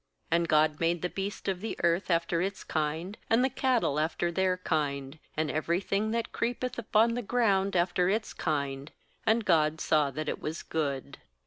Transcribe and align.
25And 0.31 0.47
God 0.47 0.79
made 0.79 1.03
the 1.03 1.11
beast 1.11 1.47
of 1.47 1.61
the 1.61 1.77
earth 1.83 2.09
after 2.09 2.41
its 2.41 2.63
kind, 2.63 3.19
and 3.29 3.43
the 3.43 3.51
cattle 3.51 3.99
after 3.99 4.31
their 4.31 4.57
kind, 4.57 5.19
and 5.37 5.51
every 5.51 5.79
thing 5.79 6.09
that 6.09 6.31
creepeth 6.31 6.79
upon 6.79 7.13
the 7.13 7.21
ground 7.21 7.75
after 7.75 8.09
its 8.09 8.33
kind; 8.33 8.91
and 9.27 9.45
God 9.45 9.79
saw 9.79 10.09
that 10.09 10.27
it 10.27 10.41
was 10.41 10.63
good. 10.63 11.19